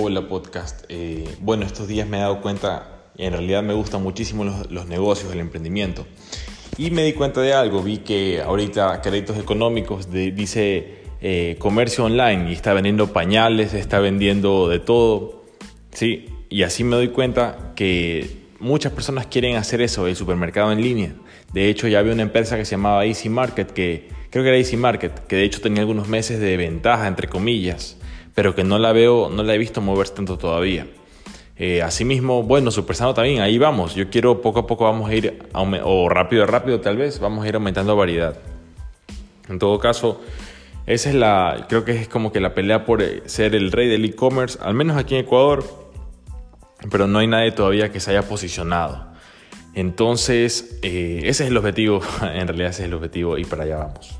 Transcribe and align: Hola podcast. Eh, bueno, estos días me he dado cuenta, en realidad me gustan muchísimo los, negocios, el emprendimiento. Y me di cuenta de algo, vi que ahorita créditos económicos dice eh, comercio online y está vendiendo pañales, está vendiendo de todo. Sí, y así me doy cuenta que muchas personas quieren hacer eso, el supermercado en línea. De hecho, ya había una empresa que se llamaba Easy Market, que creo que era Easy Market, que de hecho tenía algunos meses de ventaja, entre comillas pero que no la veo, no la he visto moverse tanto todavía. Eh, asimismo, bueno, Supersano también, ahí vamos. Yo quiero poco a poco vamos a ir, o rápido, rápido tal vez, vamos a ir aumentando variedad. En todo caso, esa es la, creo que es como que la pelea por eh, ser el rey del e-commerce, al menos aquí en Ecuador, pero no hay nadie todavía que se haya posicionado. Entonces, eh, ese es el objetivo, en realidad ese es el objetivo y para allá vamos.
Hola 0.00 0.28
podcast. 0.28 0.84
Eh, 0.88 1.24
bueno, 1.40 1.66
estos 1.66 1.88
días 1.88 2.06
me 2.06 2.18
he 2.18 2.20
dado 2.20 2.40
cuenta, 2.40 3.02
en 3.16 3.32
realidad 3.32 3.64
me 3.64 3.74
gustan 3.74 4.00
muchísimo 4.00 4.44
los, 4.44 4.86
negocios, 4.86 5.32
el 5.32 5.40
emprendimiento. 5.40 6.06
Y 6.76 6.92
me 6.92 7.02
di 7.02 7.14
cuenta 7.14 7.40
de 7.40 7.52
algo, 7.52 7.82
vi 7.82 7.98
que 7.98 8.40
ahorita 8.40 9.00
créditos 9.02 9.36
económicos 9.36 10.08
dice 10.12 11.02
eh, 11.20 11.56
comercio 11.58 12.04
online 12.04 12.48
y 12.48 12.52
está 12.52 12.74
vendiendo 12.74 13.12
pañales, 13.12 13.74
está 13.74 13.98
vendiendo 13.98 14.68
de 14.68 14.78
todo. 14.78 15.42
Sí, 15.90 16.26
y 16.48 16.62
así 16.62 16.84
me 16.84 16.94
doy 16.94 17.08
cuenta 17.08 17.72
que 17.74 18.44
muchas 18.60 18.92
personas 18.92 19.26
quieren 19.26 19.56
hacer 19.56 19.80
eso, 19.80 20.06
el 20.06 20.14
supermercado 20.14 20.70
en 20.70 20.80
línea. 20.80 21.12
De 21.52 21.68
hecho, 21.68 21.88
ya 21.88 21.98
había 21.98 22.12
una 22.12 22.22
empresa 22.22 22.56
que 22.56 22.64
se 22.64 22.72
llamaba 22.76 23.04
Easy 23.04 23.28
Market, 23.30 23.72
que 23.72 24.10
creo 24.30 24.44
que 24.44 24.50
era 24.50 24.58
Easy 24.58 24.76
Market, 24.76 25.26
que 25.26 25.34
de 25.34 25.42
hecho 25.42 25.60
tenía 25.60 25.80
algunos 25.80 26.06
meses 26.06 26.38
de 26.38 26.56
ventaja, 26.56 27.08
entre 27.08 27.26
comillas 27.26 27.96
pero 28.38 28.54
que 28.54 28.62
no 28.62 28.78
la 28.78 28.92
veo, 28.92 29.28
no 29.30 29.42
la 29.42 29.52
he 29.56 29.58
visto 29.58 29.80
moverse 29.80 30.14
tanto 30.14 30.38
todavía. 30.38 30.86
Eh, 31.56 31.82
asimismo, 31.82 32.44
bueno, 32.44 32.70
Supersano 32.70 33.12
también, 33.12 33.40
ahí 33.40 33.58
vamos. 33.58 33.96
Yo 33.96 34.10
quiero 34.10 34.40
poco 34.40 34.60
a 34.60 34.66
poco 34.68 34.84
vamos 34.84 35.10
a 35.10 35.14
ir, 35.16 35.42
o 35.54 36.08
rápido, 36.08 36.46
rápido 36.46 36.80
tal 36.80 36.96
vez, 36.96 37.18
vamos 37.18 37.44
a 37.44 37.48
ir 37.48 37.56
aumentando 37.56 37.96
variedad. 37.96 38.38
En 39.48 39.58
todo 39.58 39.80
caso, 39.80 40.20
esa 40.86 41.08
es 41.08 41.16
la, 41.16 41.66
creo 41.68 41.84
que 41.84 42.00
es 42.00 42.06
como 42.06 42.30
que 42.30 42.38
la 42.38 42.54
pelea 42.54 42.84
por 42.84 43.02
eh, 43.02 43.24
ser 43.26 43.56
el 43.56 43.72
rey 43.72 43.88
del 43.88 44.04
e-commerce, 44.04 44.56
al 44.62 44.74
menos 44.74 44.96
aquí 44.96 45.16
en 45.16 45.22
Ecuador, 45.22 45.64
pero 46.92 47.08
no 47.08 47.18
hay 47.18 47.26
nadie 47.26 47.50
todavía 47.50 47.90
que 47.90 47.98
se 47.98 48.12
haya 48.12 48.22
posicionado. 48.22 49.04
Entonces, 49.74 50.78
eh, 50.82 51.22
ese 51.24 51.42
es 51.42 51.50
el 51.50 51.56
objetivo, 51.56 52.02
en 52.22 52.46
realidad 52.46 52.70
ese 52.70 52.82
es 52.82 52.86
el 52.86 52.94
objetivo 52.94 53.36
y 53.36 53.44
para 53.44 53.64
allá 53.64 53.78
vamos. 53.78 54.16